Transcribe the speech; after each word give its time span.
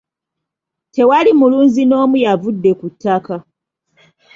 Tewali 0.93 1.31
mulunzi 1.39 1.83
n'omu 1.85 2.15
yavudde 2.25 2.71
ku 2.79 2.87
ttaka. 2.93 3.35